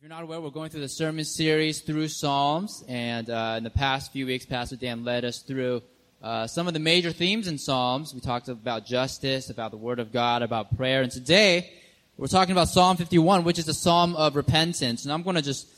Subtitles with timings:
[0.00, 3.64] If you're not aware, we're going through the sermon series through Psalms, and uh, in
[3.64, 5.82] the past few weeks, Pastor Dan led us through
[6.22, 8.14] uh, some of the major themes in Psalms.
[8.14, 11.70] We talked about justice, about the Word of God, about prayer, and today
[12.16, 15.04] we're talking about Psalm 51, which is a psalm of repentance.
[15.04, 15.68] And I'm going to just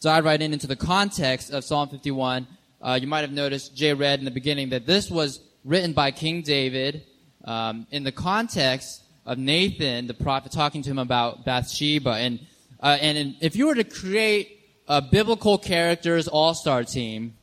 [0.00, 2.48] dive right in into the context of Psalm 51.
[2.82, 6.10] Uh, you might have noticed Jay read in the beginning that this was written by
[6.10, 7.04] King David
[7.44, 12.40] um, in the context of Nathan, the prophet, talking to him about Bathsheba and
[12.80, 17.34] uh, and if you were to create a biblical characters all-star team,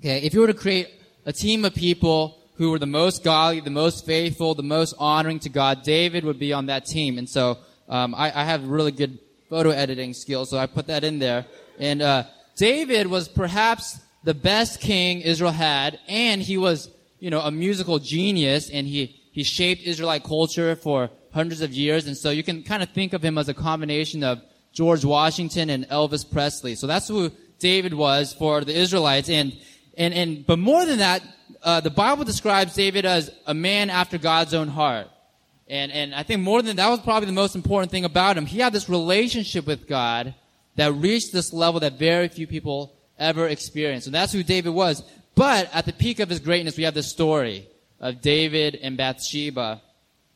[0.00, 0.88] okay, if you were to create
[1.24, 5.40] a team of people who were the most godly, the most faithful, the most honoring
[5.40, 7.18] to God, David would be on that team.
[7.18, 9.18] And so um, I, I, have really good
[9.50, 11.46] photo editing skills, so I put that in there.
[11.78, 12.24] And uh,
[12.56, 17.98] David was perhaps the best king Israel had, and he was, you know, a musical
[17.98, 22.06] genius, and he he shaped Israelite culture for hundreds of years.
[22.06, 24.40] And so you can kind of think of him as a combination of
[24.74, 26.74] George Washington and Elvis Presley.
[26.74, 29.30] So that's who David was for the Israelites.
[29.30, 29.56] And,
[29.96, 31.22] and, and, but more than that,
[31.62, 35.08] uh, the Bible describes David as a man after God's own heart.
[35.68, 38.44] And, and I think more than that was probably the most important thing about him.
[38.44, 40.34] He had this relationship with God
[40.76, 44.06] that reached this level that very few people ever experienced.
[44.06, 45.02] And that's who David was.
[45.34, 47.68] But at the peak of his greatness, we have this story
[48.00, 49.80] of David and Bathsheba.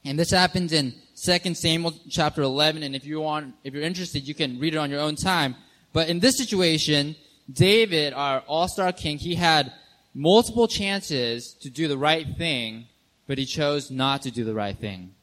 [0.04, 2.83] And this happens in 2 Samuel chapter 11.
[2.83, 5.56] And if you want, if you're interested, you can read it on your own time.
[5.92, 7.16] But in this situation,
[7.50, 9.72] David, our all-star king, he had
[10.14, 12.86] multiple chances to do the right thing,
[13.27, 15.14] but he chose not to do the right thing.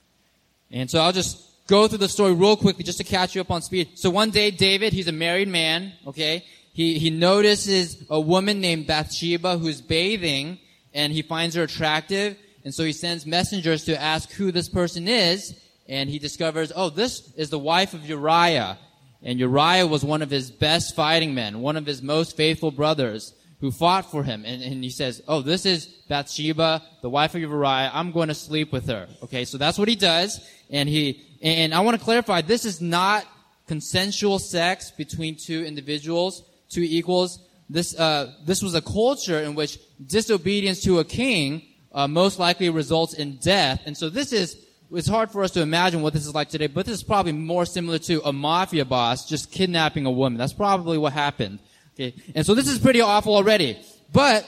[0.71, 1.37] And so I'll just
[1.67, 3.89] go through the story real quickly just to catch you up on speed.
[3.95, 6.45] So one day, David, he's a married man, okay?
[6.73, 10.59] He, he notices a woman named Bathsheba who's bathing
[10.93, 12.37] and he finds her attractive.
[12.63, 16.89] And so he sends messengers to ask who this person is and he discovers, oh,
[16.89, 18.77] this is the wife of Uriah.
[19.21, 23.33] And Uriah was one of his best fighting men, one of his most faithful brothers
[23.61, 24.43] who fought for him.
[24.45, 27.91] And, and he says, oh, this is Bathsheba, the wife of Uriah.
[27.93, 29.07] I'm going to sleep with her.
[29.23, 30.39] Okay, so that's what he does.
[30.69, 33.25] And he, and I want to clarify, this is not
[33.67, 37.39] consensual sex between two individuals, two equals.
[37.69, 42.69] This, uh, this was a culture in which disobedience to a king uh, most likely
[42.69, 43.81] results in death.
[43.85, 44.57] And so this is
[44.95, 47.33] it's hard for us to imagine what this is like today, but this is probably
[47.33, 50.37] more similar to a mafia boss just kidnapping a woman.
[50.37, 51.59] That's probably what happened.
[51.93, 52.13] Okay.
[52.33, 53.79] And so this is pretty awful already.
[54.11, 54.47] But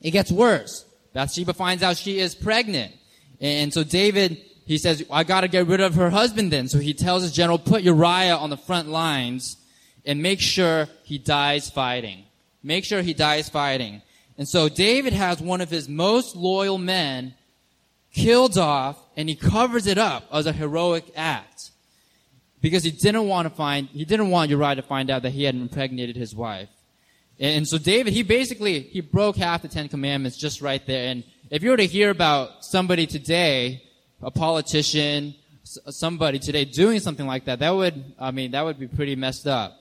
[0.00, 0.84] it gets worse.
[1.12, 2.94] Bathsheba finds out she is pregnant.
[3.40, 6.68] And so David, he says, I gotta get rid of her husband then.
[6.68, 9.56] So he tells his general, put Uriah on the front lines
[10.04, 12.24] and make sure he dies fighting.
[12.62, 14.02] Make sure he dies fighting.
[14.38, 17.34] And so David has one of his most loyal men
[18.12, 21.70] killed off and he covers it up as a heroic act
[22.60, 25.44] because he didn't want to find he didn't want Uriah to find out that he
[25.44, 26.68] had impregnated his wife.
[27.40, 31.10] And so David, he basically he broke half the Ten Commandments just right there.
[31.10, 33.82] And if you were to hear about somebody today,
[34.22, 35.34] a politician,
[35.64, 39.46] somebody today doing something like that, that would I mean that would be pretty messed
[39.46, 39.78] up.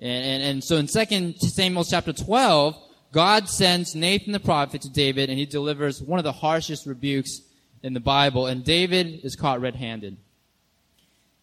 [0.00, 2.76] And and, and so in Second Samuel chapter twelve,
[3.12, 7.40] God sends Nathan the prophet to David, and he delivers one of the harshest rebukes
[7.84, 10.16] in the Bible, and David is caught red-handed.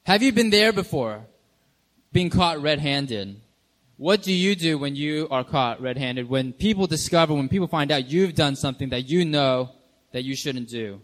[0.03, 1.27] Have you been there before?
[2.11, 3.39] Being caught red-handed.
[3.97, 6.27] What do you do when you are caught red-handed?
[6.27, 9.69] When people discover, when people find out you've done something that you know
[10.13, 10.99] that you shouldn't do?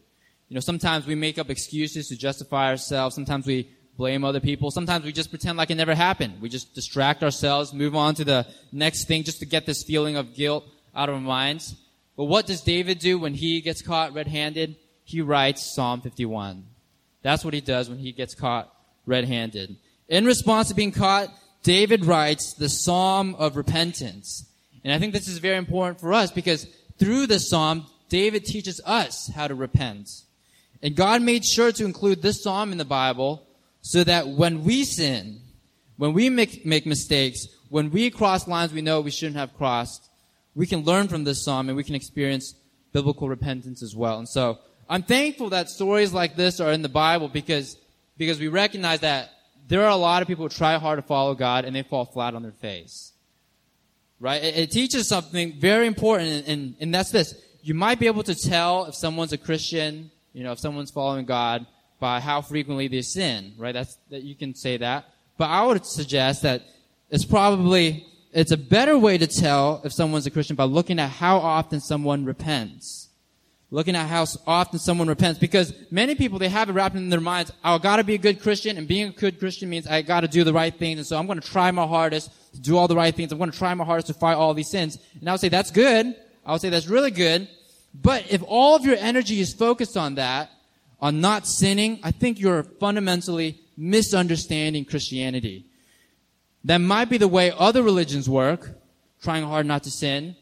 [0.49, 3.13] You know, sometimes we make up excuses to justify ourselves.
[3.13, 4.71] Sometimes we blame other people.
[4.71, 6.41] Sometimes we just pretend like it never happened.
[6.41, 10.15] We just distract ourselves, move on to the next thing just to get this feeling
[10.15, 10.65] of guilt
[10.95, 11.75] out of our minds.
[12.15, 14.77] But what does David do when he gets caught red-handed?
[15.07, 16.65] He writes Psalm 51.
[17.21, 18.73] That's what he does when he gets caught
[19.05, 19.77] red-handed.
[20.09, 21.29] In response to being caught,
[21.63, 24.45] David writes the Psalm of repentance.
[24.83, 26.67] And I think this is very important for us because
[26.99, 30.09] through this Psalm, David teaches us how to repent.
[30.83, 33.47] And God made sure to include this Psalm in the Bible
[33.81, 35.39] so that when we sin,
[35.95, 40.09] when we make, make mistakes, when we cross lines we know we shouldn't have crossed,
[40.53, 42.55] we can learn from this Psalm and we can experience
[42.91, 44.19] biblical repentance as well.
[44.19, 47.77] And so I'm thankful that stories like this are in the Bible because,
[48.17, 49.31] because we recognize that
[49.67, 52.05] there are a lot of people who try hard to follow God and they fall
[52.05, 53.11] flat on their face.
[54.19, 54.41] Right?
[54.41, 57.35] It, it teaches something very important and, and, and that's this.
[57.61, 61.25] You might be able to tell if someone's a Christian, you know, if someone's following
[61.25, 61.65] God
[61.99, 63.73] by how frequently they sin, right?
[63.73, 65.05] That's, that you can say that.
[65.37, 66.63] But I would suggest that
[67.09, 71.09] it's probably, it's a better way to tell if someone's a Christian by looking at
[71.09, 73.06] how often someone repents
[73.69, 75.39] looking at how often someone repents.
[75.39, 78.41] Because many people they have it wrapped in their minds i gotta be a good
[78.41, 81.17] christian and being a good christian means i gotta do the right things and so
[81.17, 83.31] i'm gonna try my hardest to do all the right things.
[83.31, 84.97] I'm gonna try my hardest to fight all these sins.
[85.19, 86.15] And i would say that's good.
[86.45, 87.47] I would say that's really good.
[87.93, 90.51] But if all of your energy is focused on that
[90.99, 95.65] on not sinning i think you're fundamentally misunderstanding christianity.
[96.63, 98.71] That might be the way other religions work
[99.21, 100.35] trying hard not to sin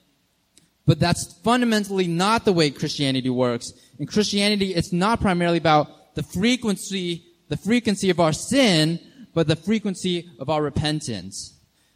[0.86, 3.74] but that's fundamentally not the way Christianity works.
[4.00, 9.00] In Christianity, it's not primarily about the frequency, the frequency of our sin,
[9.34, 11.54] but the frequency of our repentance.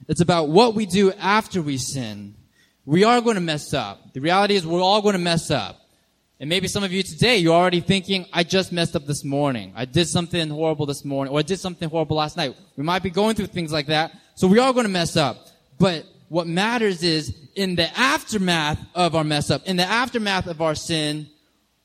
[0.07, 2.35] It's about what we do after we sin.
[2.85, 4.13] We are going to mess up.
[4.13, 5.79] The reality is we're all going to mess up.
[6.39, 9.73] And maybe some of you today, you're already thinking, I just messed up this morning.
[9.75, 12.55] I did something horrible this morning, or I did something horrible last night.
[12.77, 14.13] We might be going through things like that.
[14.35, 15.47] So we are going to mess up.
[15.77, 20.61] But what matters is in the aftermath of our mess up, in the aftermath of
[20.61, 21.27] our sin,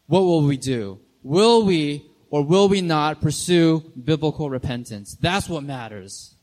[0.06, 1.00] what will we do?
[1.22, 5.16] Will we or will we not pursue biblical repentance?
[5.20, 6.34] That's what matters.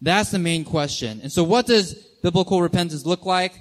[0.00, 1.20] That's the main question.
[1.22, 3.54] And so what does biblical repentance look like?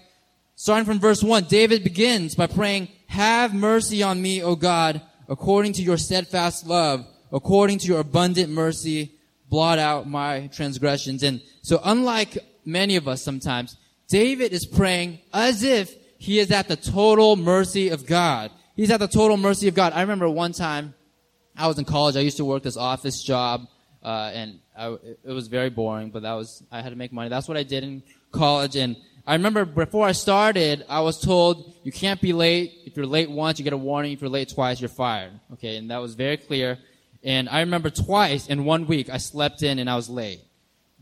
[0.56, 5.74] Starting from verse 1, David begins by praying, Have mercy on me, O God, according
[5.74, 9.14] to your steadfast love, according to your abundant mercy,
[9.50, 11.24] blot out my transgressions.
[11.24, 13.78] And so unlike many of us sometimes,
[14.08, 18.52] David is praying as if he is at the total mercy of God.
[18.76, 19.94] He's at the total mercy of God.
[19.94, 20.94] I remember one time
[21.56, 22.16] I was in college.
[22.16, 23.68] I used to work this office job,
[24.04, 26.10] uh, and I, it was very boring.
[26.10, 27.30] But that was I had to make money.
[27.30, 28.76] That's what I did in college.
[28.76, 28.96] And
[29.28, 32.74] I remember before I started, I was told you can't be late.
[32.86, 34.14] If you're late once, you get a warning.
[34.14, 35.32] If you're late twice, you're fired.
[35.54, 36.80] Okay, and that was very clear.
[37.24, 40.42] And I remember twice in one week I slept in and I was late.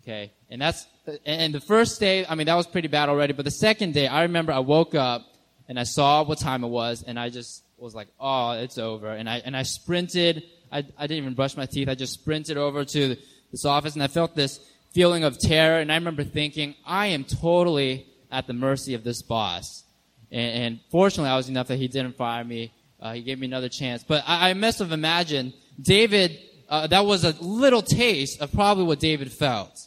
[0.01, 0.87] Okay, and that's
[1.25, 3.33] and the first day, I mean, that was pretty bad already.
[3.33, 5.25] But the second day, I remember I woke up
[5.67, 9.09] and I saw what time it was, and I just was like, "Oh, it's over."
[9.09, 10.43] And I and I sprinted.
[10.71, 11.89] I I didn't even brush my teeth.
[11.89, 13.15] I just sprinted over to
[13.51, 14.59] this office, and I felt this
[14.93, 15.79] feeling of terror.
[15.79, 19.83] And I remember thinking, "I am totally at the mercy of this boss."
[20.31, 22.73] And, and fortunately, I was enough that he didn't fire me.
[22.99, 24.03] Uh, he gave me another chance.
[24.03, 26.39] But I, I must have imagined David.
[26.67, 29.86] Uh, that was a little taste of probably what David felt.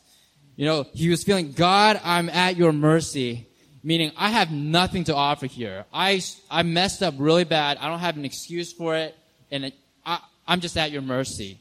[0.60, 3.48] You know, he was feeling, God, I'm at your mercy.
[3.82, 5.86] Meaning, I have nothing to offer here.
[5.90, 6.20] I,
[6.50, 7.78] I messed up really bad.
[7.78, 9.16] I don't have an excuse for it.
[9.50, 9.72] And
[10.04, 11.58] I, I'm just at your mercy.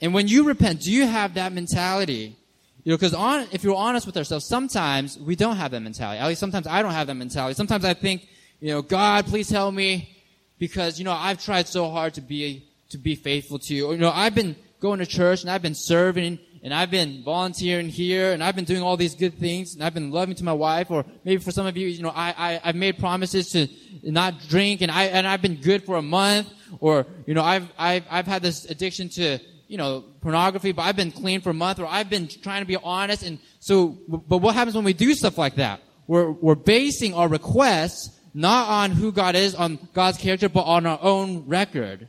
[0.00, 2.36] And when you repent, do you have that mentality?
[2.84, 6.20] You know, because on, if you're honest with ourselves, sometimes we don't have that mentality.
[6.20, 7.54] At least sometimes I don't have that mentality.
[7.54, 8.28] Sometimes I think,
[8.60, 10.16] you know, God, please help me
[10.60, 13.88] because, you know, I've tried so hard to be, to be faithful to you.
[13.88, 17.22] Or, you know, I've been going to church and I've been serving and I've been
[17.22, 20.44] volunteering here and I've been doing all these good things and I've been loving to
[20.44, 23.50] my wife or maybe for some of you, you know, I, I, I've made promises
[23.50, 23.68] to
[24.02, 26.50] not drink and I, and I've been good for a month
[26.80, 29.38] or, you know, I've, I've, I've had this addiction to,
[29.68, 32.66] you know, pornography, but I've been clean for a month or I've been trying to
[32.66, 33.24] be honest.
[33.24, 35.82] And so, but what happens when we do stuff like that?
[36.06, 40.86] We're, we're basing our requests not on who God is, on God's character, but on
[40.86, 42.08] our own record.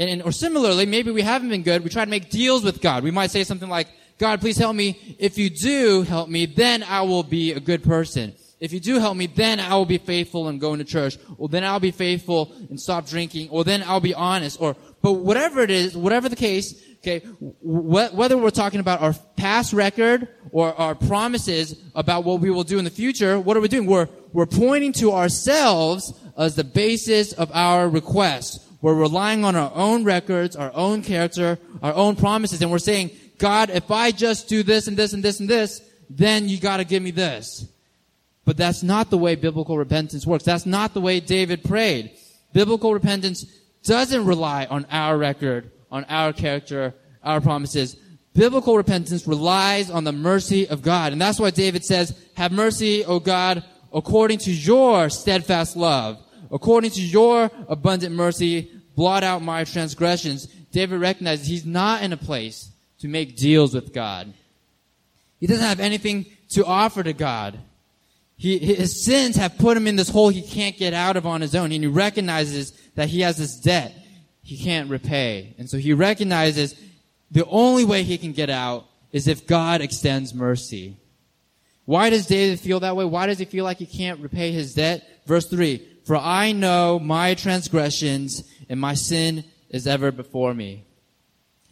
[0.00, 1.84] And, and, or similarly, maybe we haven't been good.
[1.84, 3.04] We try to make deals with God.
[3.04, 3.86] We might say something like,
[4.16, 5.16] God, please help me.
[5.18, 8.32] If you do help me, then I will be a good person.
[8.60, 11.18] If you do help me, then I will be faithful and going to church.
[11.36, 13.50] Or then I'll be faithful and stop drinking.
[13.50, 14.58] Or then I'll be honest.
[14.58, 19.12] Or, but whatever it is, whatever the case, okay, wh- whether we're talking about our
[19.36, 23.60] past record or our promises about what we will do in the future, what are
[23.60, 23.86] we doing?
[23.86, 28.66] We're, we're pointing to ourselves as the basis of our request.
[28.82, 33.10] We're relying on our own records, our own character, our own promises, and we're saying,
[33.38, 36.84] God, if I just do this and this and this and this, then you gotta
[36.84, 37.66] give me this.
[38.44, 40.44] But that's not the way biblical repentance works.
[40.44, 42.12] That's not the way David prayed.
[42.52, 43.44] Biblical repentance
[43.84, 47.96] doesn't rely on our record, on our character, our promises.
[48.32, 51.12] Biblical repentance relies on the mercy of God.
[51.12, 56.18] And that's why David says, have mercy, O God, according to your steadfast love
[56.50, 60.46] according to your abundant mercy, blot out my transgressions.
[60.72, 64.32] David recognizes he's not in a place to make deals with God.
[65.38, 67.58] He doesn't have anything to offer to God.
[68.36, 71.40] He, his sins have put him in this hole he can't get out of on
[71.40, 71.72] his own.
[71.72, 73.94] And he recognizes that he has this debt
[74.42, 75.54] he can't repay.
[75.58, 76.74] And so he recognizes
[77.30, 80.96] the only way he can get out is if God extends mercy.
[81.84, 83.04] Why does David feel that way?
[83.04, 85.06] Why does he feel like he can't repay his debt?
[85.26, 90.84] Verse 3 for I know my transgressions and my sin is ever before me.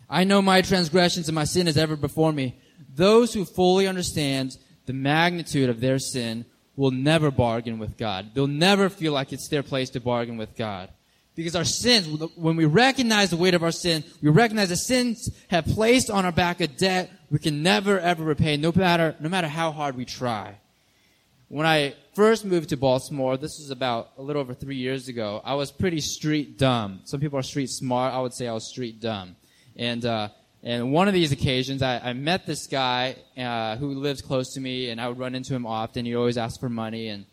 [0.09, 2.57] I know my transgressions and my sin is ever before me.
[2.95, 4.57] Those who fully understand
[4.87, 8.31] the magnitude of their sin will never bargain with God.
[8.35, 10.91] They'll never feel like it's their place to bargain with God.
[11.35, 15.29] Because our sins, when we recognize the weight of our sin, we recognize the sins
[15.49, 19.29] have placed on our back a debt we can never ever repay, no matter, no
[19.29, 20.59] matter how hard we try.
[21.49, 25.41] When I first moved to Baltimore, this was about a little over three years ago,
[25.43, 27.01] I was pretty street dumb.
[27.05, 28.13] Some people are street smart.
[28.13, 29.35] I would say I was street dumb.
[29.75, 30.29] And, uh,
[30.63, 34.61] and one of these occasions, I, I met this guy uh, who lives close to
[34.61, 36.05] me, and I would run into him often.
[36.05, 37.25] He'd always ask for money, and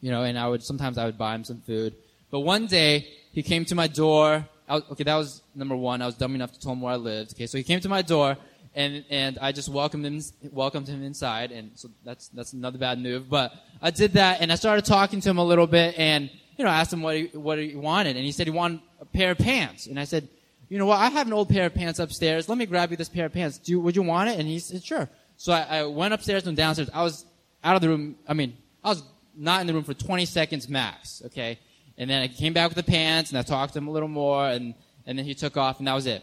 [0.00, 1.94] you know, and I would sometimes I would buy him some food.
[2.30, 4.46] But one day, he came to my door.
[4.68, 6.02] Was, okay, that was number one.
[6.02, 7.32] I was dumb enough to tell him where I lived.
[7.32, 8.36] Okay, so he came to my door,
[8.74, 10.20] and and I just welcomed him
[10.52, 13.28] welcomed him inside, and so that's that's another bad move.
[13.28, 16.64] But I did that, and I started talking to him a little bit, and you
[16.64, 19.04] know, I asked him what he what he wanted, and he said he wanted a
[19.04, 20.28] pair of pants, and I said,
[20.70, 22.48] you know what, I have an old pair of pants upstairs.
[22.48, 23.58] Let me grab you this pair of pants.
[23.58, 24.38] Do you, would you want it?
[24.38, 25.10] And he said, sure.
[25.36, 26.88] So I, I went upstairs and downstairs.
[26.94, 27.26] I was
[27.64, 28.14] out of the room.
[28.26, 29.02] I mean, I was
[29.36, 31.22] not in the room for 20 seconds max.
[31.26, 31.58] Okay.
[31.98, 34.08] And then I came back with the pants and I talked to him a little
[34.08, 34.74] more and,
[35.06, 36.22] and then he took off and that was it.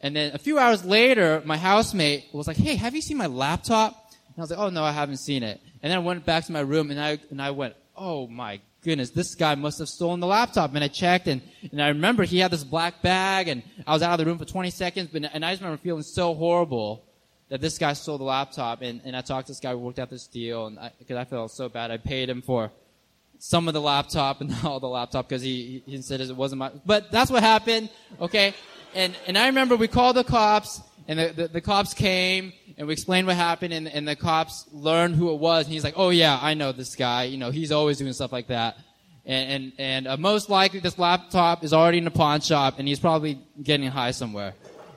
[0.00, 3.26] And then a few hours later, my housemate was like, Hey, have you seen my
[3.26, 4.12] laptop?
[4.28, 5.60] And I was like, Oh no, I haven't seen it.
[5.82, 8.60] And then I went back to my room and I, and I went, Oh my
[8.82, 10.74] goodness, this guy must have stolen the laptop.
[10.74, 14.02] And I checked and, and I remember he had this black bag and I was
[14.02, 17.04] out of the room for 20 seconds, but, and I just remember feeling so horrible
[17.50, 18.80] that this guy stole the laptop.
[18.80, 21.16] And, and I talked to this guy who worked out this deal and I, cause
[21.16, 21.90] I felt so bad.
[21.90, 22.70] I paid him for
[23.38, 26.70] some of the laptop and all the laptop because he, he said it wasn't my,
[26.86, 27.90] but that's what happened.
[28.20, 28.54] Okay.
[28.94, 32.86] And, and I remember we called the cops and the, the, the, cops came and
[32.86, 35.94] we explained what happened and, and the cops learned who it was and he's like,
[35.96, 37.24] oh yeah, I know this guy.
[37.24, 38.76] You know, he's always doing stuff like that.
[39.24, 42.88] And, and, and uh, most likely this laptop is already in a pawn shop and
[42.88, 44.54] he's probably getting high somewhere.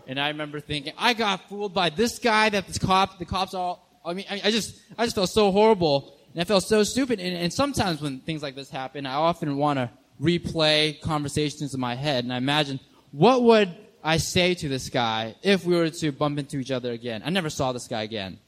[0.08, 3.54] And I remember thinking, I got fooled by this guy that this cop, the cops
[3.54, 6.18] all, I mean, I, I just, I just felt so horrible.
[6.34, 7.20] And I felt so stupid.
[7.20, 9.90] And, and sometimes when things like this happen, I often want to
[10.22, 12.24] replay conversations in my head.
[12.24, 12.80] And I imagine,
[13.12, 16.92] what would I say to this guy if we were to bump into each other
[16.92, 17.22] again?
[17.26, 18.40] I never saw this guy again.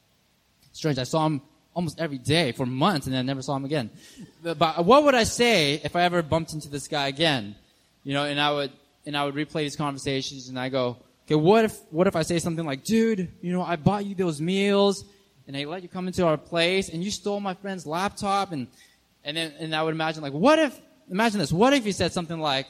[0.72, 0.98] Strange.
[0.98, 1.42] I saw him
[1.74, 3.90] almost every day for months and then I never saw him again.
[4.42, 7.54] But what would I say if I ever bumped into this guy again?
[8.04, 8.72] You know, and I would,
[9.04, 10.96] and I would replay these conversations and I go,
[11.26, 14.14] okay, what if, what if I say something like, dude, you know, I bought you
[14.14, 15.04] those meals
[15.46, 18.66] and I let you come into our place and you stole my friend's laptop and
[19.24, 22.12] and then and I would imagine like what if imagine this what if he said
[22.12, 22.66] something like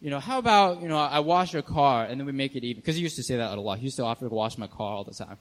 [0.00, 2.64] you know how about you know I wash your car and then we make it
[2.64, 3.78] even because he used to say that a lot.
[3.78, 5.38] He used to offer to wash my car all the time.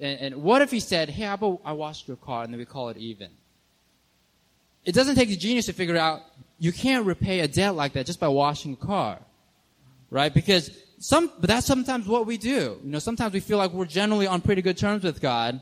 [0.00, 2.58] And, and what if he said hey how about I wash your car and then
[2.58, 3.30] we call it even?
[4.84, 6.22] It doesn't take a genius to figure out
[6.58, 9.18] you can't repay a debt like that just by washing a car
[10.10, 10.32] right?
[10.32, 12.78] Because some but that's sometimes what we do.
[12.84, 15.60] You know sometimes we feel like we're generally on pretty good terms with God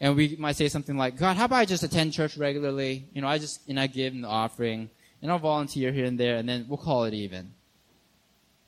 [0.00, 3.08] and we might say something like, God, how about I just attend church regularly?
[3.12, 4.90] You know, I just, and I give in the offering,
[5.22, 7.52] and I'll volunteer here and there, and then we'll call it even.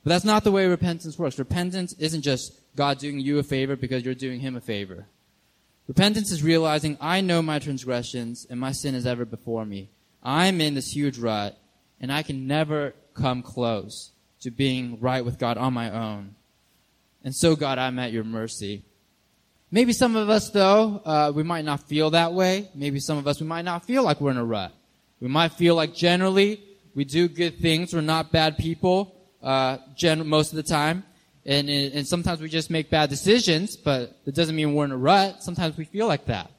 [0.07, 1.37] But that's not the way repentance works.
[1.37, 5.05] Repentance isn't just God doing you a favor because you're doing him a favor.
[5.85, 9.89] Repentance is realizing I know my transgressions and my sin is ever before me.
[10.23, 11.57] I'm in this huge rut
[11.99, 14.11] and I can never come close
[14.43, 16.35] to being right with God on my own.
[17.25, 18.83] And so God, I'm at your mercy.
[19.71, 22.69] Maybe some of us, though, uh, we might not feel that way.
[22.73, 24.71] Maybe some of us, we might not feel like we're in a rut.
[25.19, 26.63] We might feel like generally
[26.95, 27.93] we do good things.
[27.93, 31.03] We're not bad people uh, gen- most of the time.
[31.45, 34.97] And, and sometimes we just make bad decisions, but it doesn't mean we're in a
[34.97, 35.41] rut.
[35.41, 36.51] Sometimes we feel like that.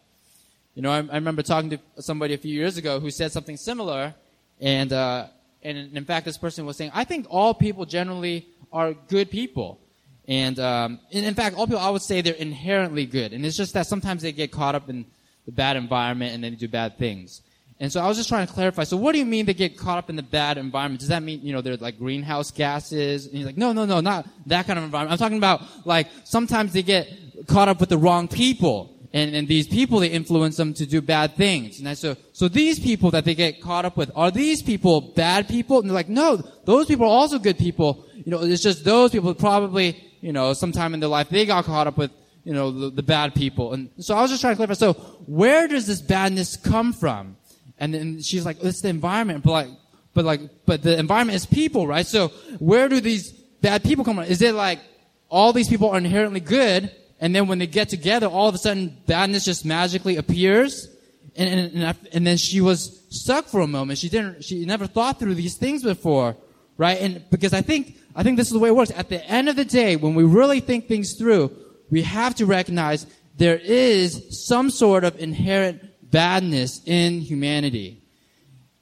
[0.74, 3.56] You know, I, I remember talking to somebody a few years ago who said something
[3.56, 4.14] similar,
[4.60, 5.26] and uh,
[5.62, 9.80] and in fact, this person was saying, "I think all people generally are good people."
[10.28, 13.32] And, um, and in fact, all people, I would say they're inherently good.
[13.32, 15.06] And it's just that sometimes they get caught up in
[15.46, 17.40] the bad environment and they do bad things.
[17.80, 18.84] And so I was just trying to clarify.
[18.84, 21.00] So what do you mean they get caught up in the bad environment?
[21.00, 23.26] Does that mean, you know, they're like greenhouse gases?
[23.26, 25.12] And he's like, no, no, no, not that kind of environment.
[25.12, 27.08] I'm talking about like sometimes they get
[27.46, 28.94] caught up with the wrong people.
[29.12, 31.78] And, and these people, they influence them to do bad things.
[31.78, 35.00] And I, so, so these people that they get caught up with, are these people
[35.00, 35.78] bad people?
[35.78, 38.04] And they're like, no, those people are also good people.
[38.14, 41.64] You know, it's just those people probably you know, sometime in their life, they got
[41.64, 42.10] caught up with,
[42.44, 43.72] you know, the, the bad people.
[43.72, 44.74] And so I was just trying to clarify.
[44.74, 44.94] So
[45.26, 47.36] where does this badness come from?
[47.78, 49.68] And then she's like, it's the environment, but like,
[50.14, 52.06] but like, but the environment is people, right?
[52.06, 54.24] So where do these bad people come from?
[54.24, 54.80] Is it like
[55.28, 58.58] all these people are inherently good, and then when they get together, all of a
[58.58, 60.88] sudden badness just magically appears?
[61.36, 63.98] And, and, and, I, and then she was stuck for a moment.
[63.98, 66.36] She didn't, she never thought through these things before,
[66.76, 67.00] right?
[67.00, 68.90] And because I think I think this is the way it works.
[68.90, 71.52] At the end of the day, when we really think things through,
[71.90, 73.06] we have to recognize
[73.36, 78.02] there is some sort of inherent badness in humanity.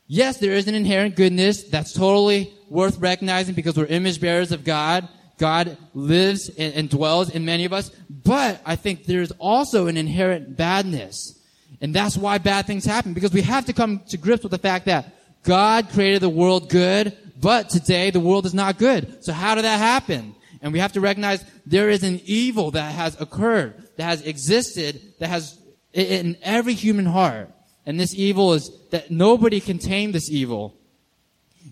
[0.06, 4.64] Yes, there is an inherent goodness that's totally worth recognizing because we're image bearers of
[4.64, 5.08] God.
[5.38, 7.90] God lives and, dwells in many of us.
[8.08, 11.38] But I think there's also an inherent badness.
[11.80, 14.58] And that's why bad things happen because we have to come to grips with the
[14.58, 19.22] fact that God created the world good, but today the world is not good.
[19.24, 20.34] So how did that happen?
[20.62, 25.14] And we have to recognize there is an evil that has occurred, that has existed,
[25.18, 25.58] that has
[25.96, 27.50] in every human heart.
[27.84, 30.74] And this evil is that nobody can tame this evil.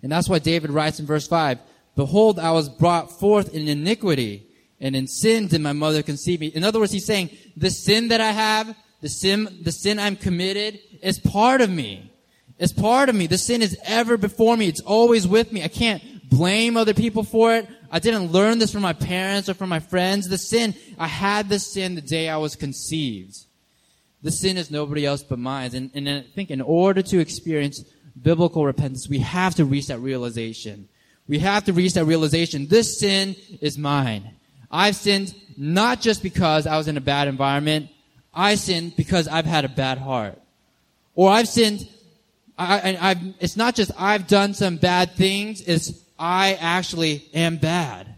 [0.03, 1.59] And that's why David writes in verse 5,
[1.97, 4.47] Behold, I was brought forth in iniquity,
[4.81, 6.49] and in sin did my mother conceive me.
[6.49, 10.17] In other words, he's saying, the sin that I have, the sin, the sin I'm
[10.17, 12.11] committed, is part of me.
[12.59, 13.27] It's part of me.
[13.27, 14.69] The sin is ever before me.
[14.69, 15.63] It's always with me.
[15.63, 17.69] I can't blame other people for it.
[17.91, 20.29] I didn't learn this from my parents or from my friends.
[20.29, 23.44] The sin, I had the sin the day I was conceived.
[24.25, 25.75] The sin is nobody else but mine.
[25.75, 27.85] And, and I think in order to experience
[28.21, 30.89] biblical repentance, we have to reach that realization.
[31.29, 32.67] We have to reach that realization.
[32.67, 34.31] This sin is mine.
[34.71, 37.91] I've sinned not just because I was in a bad environment.
[38.33, 40.41] I sinned because I've had a bad heart.
[41.15, 41.87] Or I've sinned,
[42.57, 47.59] I, I, I've, it's not just I've done some bad things, it's I actually am
[47.59, 48.09] bad.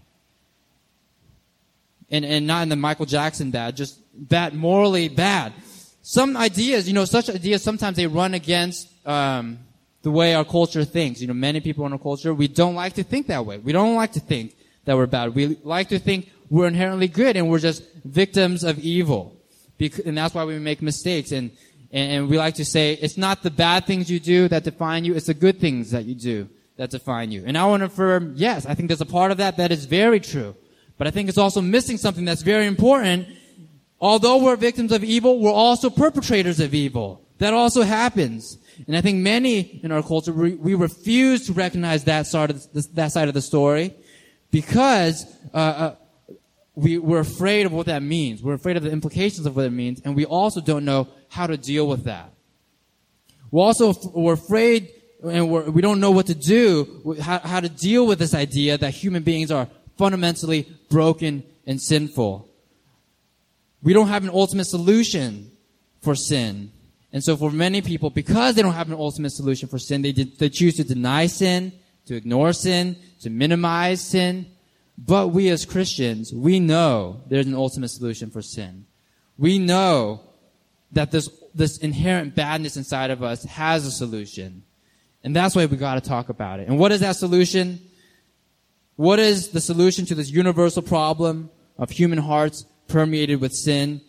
[2.11, 5.53] And, and not in the Michael Jackson bad, just bad, morally bad.
[6.09, 9.59] Some ideas, you know, such ideas, sometimes they run against, um,
[10.03, 11.21] the way our culture thinks.
[11.21, 13.59] You know, many people in our culture, we don't like to think that way.
[13.59, 15.35] We don't like to think that we're bad.
[15.35, 19.37] We like to think we're inherently good and we're just victims of evil.
[19.81, 21.33] and that's why we make mistakes.
[21.33, 21.51] And,
[21.91, 25.05] and, and we like to say, it's not the bad things you do that define
[25.05, 27.43] you, it's the good things that you do that define you.
[27.45, 29.87] And I want to affirm, yes, I think there's a part of that that is
[29.87, 30.55] very true.
[30.99, 33.27] But I think it's also missing something that's very important.
[34.01, 37.23] Although we're victims of evil, we're also perpetrators of evil.
[37.39, 38.59] That also happens.
[38.87, 42.87] And I think many in our culture, we, refuse to recognize that side of the,
[42.95, 43.95] that side of the story
[44.51, 45.95] because uh, uh,
[46.75, 48.43] we, we're afraid of what that means.
[48.43, 51.47] We're afraid of the implications of what it means, and we also don't know how
[51.47, 52.33] to deal with that.
[53.51, 54.91] We're also we're afraid,
[55.23, 58.35] and we're, we do not know what to do, how, how to deal with this
[58.35, 62.49] idea that human beings are fundamentally broken and sinful.
[63.87, 65.53] We don't have an ultimate solution
[66.01, 66.73] for sin.
[67.13, 70.11] And so for many people, because they don't have an ultimate solution for sin, they,
[70.11, 71.73] they choose to deny sin,
[72.07, 74.47] to ignore sin, to minimize sin.
[74.99, 78.87] But we as Christians, we know there's an ultimate solution for sin.
[79.39, 80.21] We know
[80.91, 84.65] that this, this inherent badness inside of us has a solution.
[85.23, 86.67] And that's why we gotta talk about it.
[86.67, 87.79] And what is that solution?
[88.97, 92.65] What is the solution to this universal problem of human hearts
[92.97, 94.01] permeated with sin?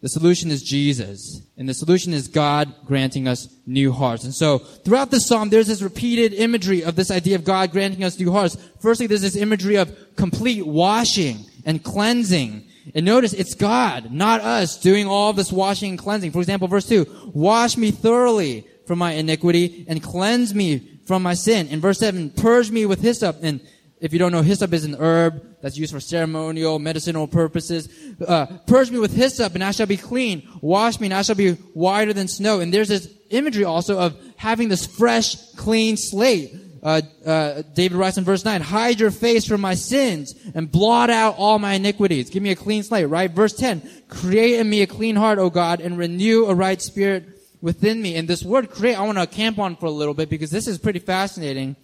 [0.00, 1.42] The solution is Jesus.
[1.56, 4.22] And the solution is God granting us new hearts.
[4.22, 8.04] And so throughout the psalm, there's this repeated imagery of this idea of God granting
[8.04, 8.56] us new hearts.
[8.80, 12.62] Firstly, there's this imagery of complete washing and cleansing.
[12.94, 16.30] And notice it's God, not us, doing all this washing and cleansing.
[16.30, 21.34] For example, verse 2, wash me thoroughly from my iniquity and cleanse me from my
[21.34, 21.66] sin.
[21.66, 23.60] In verse 7, purge me with hyssop and
[24.00, 27.88] if you don't know, hyssop is an herb that's used for ceremonial, medicinal purposes.
[28.24, 30.48] Uh, purge me with hyssop and I shall be clean.
[30.60, 32.60] Wash me and I shall be whiter than snow.
[32.60, 36.54] And there's this imagery also of having this fresh, clean slate.
[36.80, 41.10] Uh, uh, David writes in verse 9, hide your face from my sins and blot
[41.10, 42.30] out all my iniquities.
[42.30, 43.30] Give me a clean slate, right?
[43.30, 47.26] Verse 10, create in me a clean heart, O God, and renew a right spirit
[47.60, 48.14] within me.
[48.14, 50.68] And this word create, I want to camp on for a little bit because this
[50.68, 51.74] is pretty fascinating.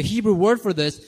[0.00, 1.06] The Hebrew word for this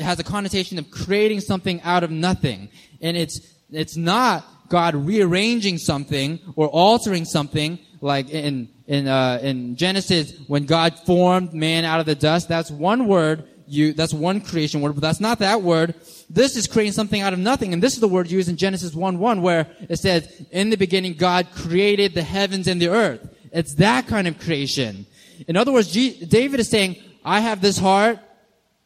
[0.00, 2.70] has a connotation of creating something out of nothing.
[3.02, 9.76] And it's, it's not God rearranging something or altering something like in, in, uh, in
[9.76, 12.48] Genesis when God formed man out of the dust.
[12.48, 15.94] That's one word you, that's one creation word, but that's not that word.
[16.30, 17.74] This is creating something out of nothing.
[17.74, 20.76] And this is the word used in Genesis 1 1 where it says, in the
[20.76, 23.28] beginning God created the heavens and the earth.
[23.52, 25.04] It's that kind of creation.
[25.46, 26.96] In other words, G- David is saying,
[27.26, 28.20] I have this heart.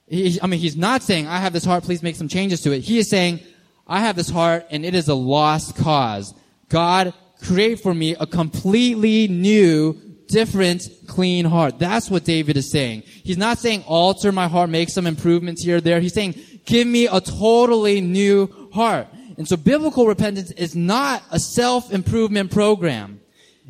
[0.09, 2.73] He, I mean, he's not saying, I have this heart, please make some changes to
[2.73, 2.81] it.
[2.81, 3.41] He is saying,
[3.87, 6.35] I have this heart and it is a lost cause.
[6.71, 9.93] God, create for me a completely new,
[10.29, 11.79] different, clean heart.
[11.79, 13.03] That's what David is saying.
[13.03, 16.01] He's not saying alter my heart, make some improvements here or there.
[16.01, 19.09] He's saying, give me a totally new heart.
[19.37, 23.21] And so biblical repentance is not a self-improvement program.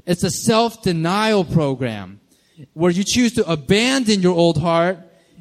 [0.07, 2.20] It's a self-denial program
[2.73, 4.99] where you choose to abandon your old heart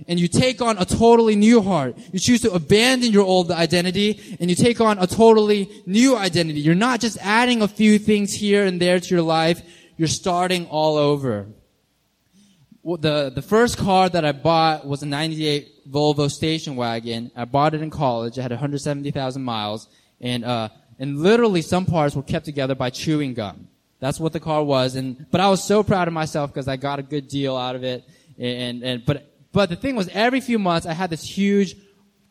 [0.07, 1.97] and you take on a totally new heart.
[2.11, 6.61] You choose to abandon your old identity and you take on a totally new identity.
[6.61, 9.61] You're not just adding a few things here and there to your life.
[9.97, 11.47] You're starting all over.
[12.83, 17.31] the the first car that I bought was a '98 Volvo station wagon.
[17.35, 18.37] I bought it in college.
[18.37, 19.89] It had 170,000 miles,
[20.21, 23.68] and uh, and literally some parts were kept together by chewing gum.
[23.99, 24.95] That's what the car was.
[24.95, 27.75] And but I was so proud of myself because I got a good deal out
[27.75, 28.03] of it.
[28.37, 31.75] And and but but the thing was, every few months I had this huge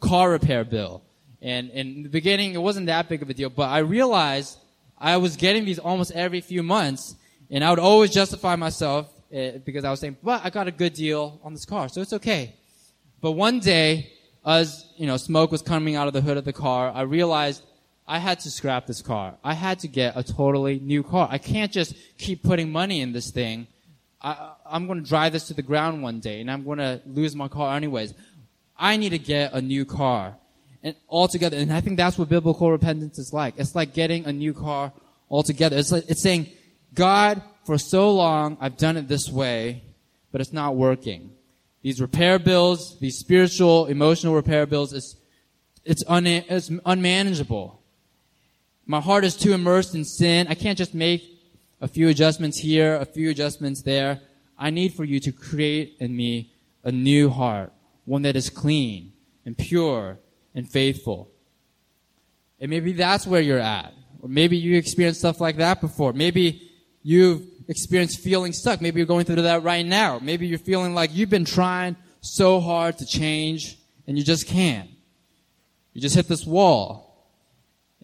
[0.01, 1.03] car repair bill.
[1.41, 4.59] And, and in the beginning, it wasn't that big of a deal, but I realized
[4.99, 7.15] I was getting these almost every few months,
[7.51, 10.73] and I would always justify myself uh, because I was saying, "But I got a
[10.73, 12.57] good deal on this car, so it's okay."
[13.21, 14.13] But one day,
[14.45, 17.63] as you know, smoke was coming out of the hood of the car, I realized
[18.09, 19.35] I had to scrap this car.
[19.45, 21.29] I had to get a totally new car.
[21.31, 23.67] I can't just keep putting money in this thing.
[24.23, 27.03] I, I'm going to drive this to the ground one day, and I'm going to
[27.07, 28.15] lose my car anyways.
[28.79, 30.37] I need to get a new car
[30.83, 31.59] and altogether.
[31.59, 33.55] And I think that's what biblical repentance is like.
[33.59, 34.91] It's like getting a new car
[35.31, 35.77] altogether.
[35.77, 36.49] It's like, it's saying,
[36.95, 39.83] God, for so long, I've done it this way,
[40.33, 41.33] but it's not working.
[41.83, 45.17] These repair bills, these spiritual, emotional repair bills, it's,
[45.85, 47.78] it's, un, it's unmanageable.
[48.91, 50.47] My heart is too immersed in sin.
[50.49, 51.23] I can't just make
[51.79, 54.23] a few adjustments here, a few adjustments there.
[54.59, 56.51] I need for you to create in me
[56.83, 57.71] a new heart,
[58.07, 59.13] one that is clean
[59.45, 60.19] and pure
[60.55, 61.31] and faithful.
[62.61, 63.93] And maybe that's where you're at.
[64.23, 66.15] Or maybe you experienced stuff like that before.
[66.15, 66.71] Maybe
[67.03, 68.81] you've experienced feeling stuck.
[68.81, 70.19] Maybe you're going through that right now.
[70.19, 74.89] Maybe you're feeling like you've been trying so hard to change and you just can't.
[75.93, 77.08] You just hit this wall.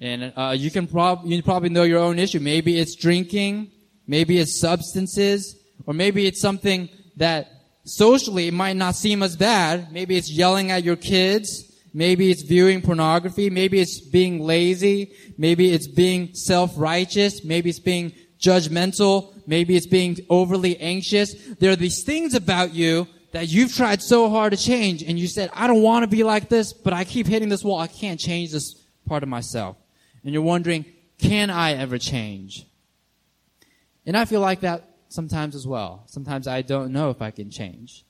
[0.00, 2.40] And uh, you can prob- you probably know your own issue.
[2.40, 3.70] Maybe it's drinking,
[4.06, 7.48] maybe it's substances, or maybe it's something that
[7.84, 9.92] socially it might not seem as bad.
[9.92, 11.70] Maybe it's yelling at your kids.
[11.92, 13.50] Maybe it's viewing pornography.
[13.50, 15.12] Maybe it's being lazy.
[15.38, 17.44] Maybe it's being self-righteous.
[17.44, 19.32] Maybe it's being judgmental.
[19.46, 21.34] Maybe it's being overly anxious.
[21.60, 25.28] There are these things about you that you've tried so hard to change and you
[25.28, 27.78] said, I don't want to be like this, but I keep hitting this wall.
[27.78, 28.74] I can't change this
[29.06, 29.76] part of myself.
[30.24, 30.86] And you're wondering,
[31.18, 32.66] can I ever change?
[34.06, 36.04] And I feel like that sometimes as well.
[36.06, 38.04] Sometimes I don't know if I can change.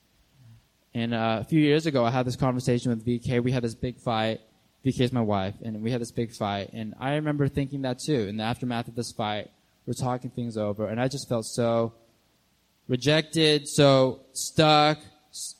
[0.95, 3.43] And uh, a few years ago, I had this conversation with VK.
[3.43, 4.41] We had this big fight.
[4.85, 6.71] VK is my wife, and we had this big fight.
[6.73, 8.29] And I remember thinking that too.
[8.29, 9.51] In the aftermath of this fight,
[9.87, 11.95] we're talking things over, and I just felt so
[12.87, 14.99] rejected, so stuck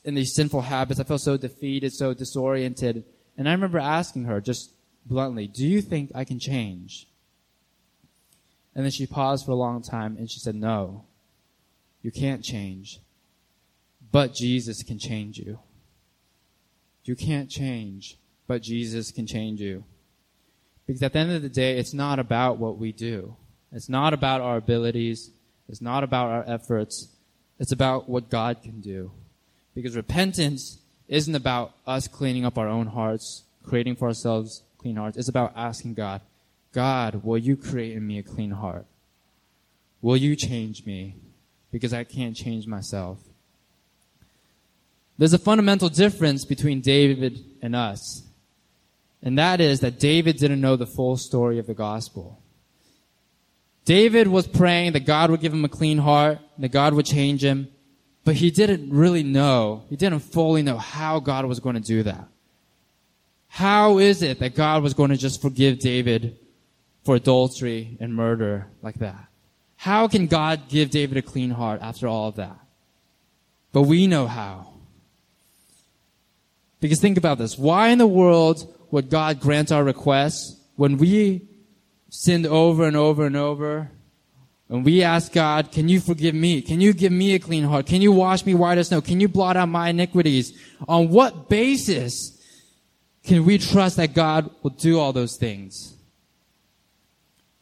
[0.03, 0.99] in these sinful habits.
[0.99, 3.03] I felt so defeated, so disoriented.
[3.37, 4.71] And I remember asking her just
[5.05, 7.07] bluntly, Do you think I can change?
[8.73, 11.05] And then she paused for a long time and she said, No,
[12.01, 12.99] you can't change.
[14.11, 15.59] But Jesus can change you.
[17.03, 19.83] You can't change, but Jesus can change you.
[20.85, 23.35] Because at the end of the day, it's not about what we do.
[23.71, 25.31] It's not about our abilities.
[25.67, 27.09] It's not about our efforts.
[27.59, 29.11] It's about what God can do.
[29.73, 35.17] Because repentance isn't about us cleaning up our own hearts, creating for ourselves clean hearts.
[35.17, 36.21] It's about asking God,
[36.71, 38.85] God, will you create in me a clean heart?
[39.99, 41.15] Will you change me?
[41.71, 43.17] Because I can't change myself.
[45.17, 48.21] There's a fundamental difference between David and us.
[49.23, 52.39] And that is that David didn't know the full story of the gospel.
[53.85, 57.43] David was praying that God would give him a clean heart, that God would change
[57.43, 57.69] him,
[58.23, 62.03] but he didn't really know, he didn't fully know how God was going to do
[62.03, 62.27] that.
[63.55, 66.37] How is it that God was going to just forgive David
[67.05, 69.29] for adultery and murder like that?
[69.77, 72.59] How can God give David a clean heart after all of that?
[73.71, 74.73] But we know how.
[76.81, 77.57] Because think about this.
[77.57, 81.47] Why in the world would God grant our requests when we
[82.09, 83.89] sinned over and over and over?
[84.67, 86.61] And we ask God, can you forgive me?
[86.61, 87.85] Can you give me a clean heart?
[87.85, 88.99] Can you wash me white as snow?
[88.99, 90.51] Can you blot out my iniquities?
[90.89, 92.34] On what basis
[93.25, 95.95] can we trust that God will do all those things?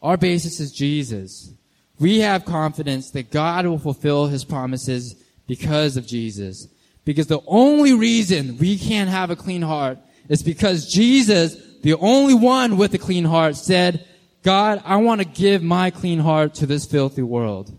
[0.01, 1.53] Our basis is Jesus.
[1.99, 5.15] We have confidence that God will fulfill his promises
[5.47, 6.67] because of Jesus.
[7.05, 9.99] Because the only reason we can't have a clean heart
[10.29, 14.05] is because Jesus, the only one with a clean heart, said,
[14.41, 17.77] God, I want to give my clean heart to this filthy world.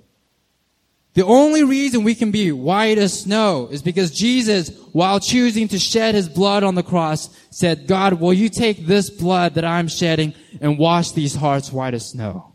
[1.15, 5.79] The only reason we can be white as snow is because Jesus, while choosing to
[5.79, 9.87] shed his blood on the cross, said, God, will you take this blood that I'm
[9.87, 12.53] shedding and wash these hearts white as snow?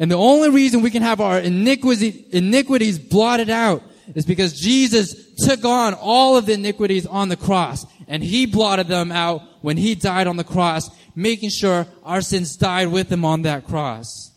[0.00, 3.84] And the only reason we can have our iniquities blotted out
[4.16, 8.88] is because Jesus took on all of the iniquities on the cross and he blotted
[8.88, 13.24] them out when he died on the cross, making sure our sins died with him
[13.24, 14.32] on that cross.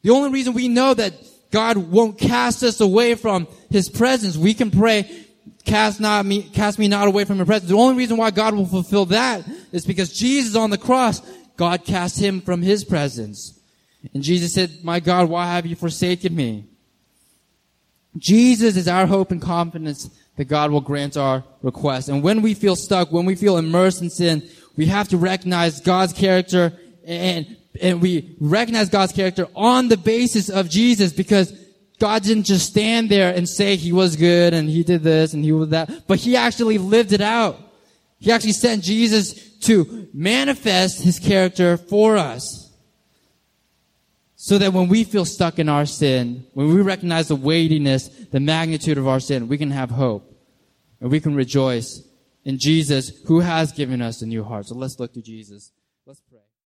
[0.00, 1.12] The only reason we know that
[1.50, 4.36] God won't cast us away from His presence.
[4.36, 5.10] We can pray,
[5.64, 7.70] cast not me, cast me not away from your presence.
[7.70, 11.20] The only reason why God will fulfill that is because Jesus on the cross,
[11.56, 13.58] God cast Him from His presence.
[14.14, 16.64] And Jesus said, my God, why have you forsaken me?
[18.16, 22.08] Jesus is our hope and confidence that God will grant our request.
[22.08, 25.80] And when we feel stuck, when we feel immersed in sin, we have to recognize
[25.80, 26.72] God's character
[27.04, 31.52] and, and we recognize God's character on the basis of Jesus because
[31.98, 35.44] God didn't just stand there and say he was good and he did this and
[35.44, 37.58] he was that, but he actually lived it out.
[38.18, 42.66] He actually sent Jesus to manifest his character for us.
[44.36, 48.40] So that when we feel stuck in our sin, when we recognize the weightiness, the
[48.40, 50.34] magnitude of our sin, we can have hope
[51.00, 52.02] and we can rejoice
[52.44, 54.66] in Jesus who has given us a new heart.
[54.66, 55.72] So let's look to Jesus.